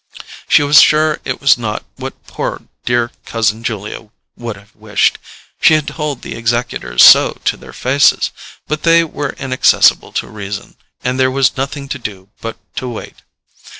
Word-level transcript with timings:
She 0.47 0.63
was 0.63 0.81
sure 0.81 1.19
it 1.23 1.39
was 1.39 1.59
not 1.59 1.85
what 1.97 2.25
poor 2.25 2.63
dear 2.85 3.11
cousin 3.23 3.63
Julia 3.63 4.09
would 4.35 4.55
have 4.57 4.75
wished—she 4.75 5.75
had 5.75 5.89
told 5.89 6.23
the 6.23 6.33
executors 6.33 7.03
so 7.03 7.33
to 7.45 7.55
their 7.55 7.71
faces; 7.71 8.31
but 8.67 8.81
they 8.81 9.03
were 9.03 9.35
inaccessible 9.37 10.11
to 10.13 10.25
reason, 10.27 10.75
and 11.03 11.19
there 11.19 11.29
was 11.29 11.55
nothing 11.55 11.87
to 11.89 11.99
do 11.99 12.29
but 12.41 12.57
to 12.77 12.87
wait. 12.89 13.17